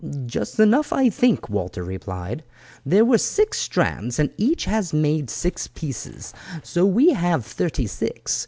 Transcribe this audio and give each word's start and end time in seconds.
"Just 0.25 0.59
enough, 0.59 0.91
I 0.91 1.11
think," 1.11 1.47
Walter 1.47 1.83
replied; 1.83 2.43
"there 2.83 3.05
were 3.05 3.19
six 3.19 3.59
strands, 3.59 4.17
and 4.17 4.31
each 4.35 4.65
has 4.65 4.93
made 4.93 5.29
six 5.29 5.67
pieces, 5.67 6.33
so 6.63 6.87
we 6.87 7.11
have 7.13 7.45
thirty 7.45 7.85
six. 7.85 8.39